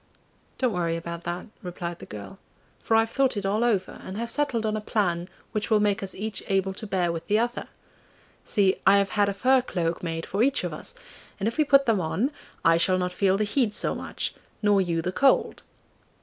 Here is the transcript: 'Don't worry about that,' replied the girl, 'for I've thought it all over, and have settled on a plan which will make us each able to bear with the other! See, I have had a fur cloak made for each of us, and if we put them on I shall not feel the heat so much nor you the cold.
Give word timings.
'Don't 0.57 0.73
worry 0.73 0.95
about 0.97 1.25
that,' 1.25 1.45
replied 1.61 1.99
the 1.99 2.07
girl, 2.07 2.39
'for 2.81 2.95
I've 2.95 3.11
thought 3.11 3.37
it 3.37 3.45
all 3.45 3.63
over, 3.63 4.01
and 4.03 4.17
have 4.17 4.31
settled 4.31 4.65
on 4.65 4.75
a 4.75 4.81
plan 4.81 5.29
which 5.51 5.69
will 5.69 5.79
make 5.79 6.01
us 6.01 6.15
each 6.15 6.41
able 6.47 6.73
to 6.73 6.87
bear 6.87 7.11
with 7.11 7.27
the 7.27 7.37
other! 7.37 7.67
See, 8.43 8.77
I 8.87 8.97
have 8.97 9.11
had 9.11 9.29
a 9.29 9.33
fur 9.35 9.61
cloak 9.61 10.01
made 10.01 10.25
for 10.25 10.41
each 10.41 10.63
of 10.63 10.73
us, 10.73 10.95
and 11.39 11.47
if 11.47 11.59
we 11.59 11.63
put 11.63 11.85
them 11.85 12.01
on 12.01 12.31
I 12.65 12.77
shall 12.77 12.97
not 12.97 13.13
feel 13.13 13.37
the 13.37 13.43
heat 13.43 13.75
so 13.75 13.93
much 13.93 14.33
nor 14.63 14.81
you 14.81 15.03
the 15.03 15.11
cold. 15.11 15.61